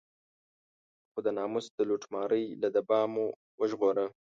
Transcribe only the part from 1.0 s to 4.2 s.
خو د ناموس د لوټمارۍ له دبا مو وژغوره.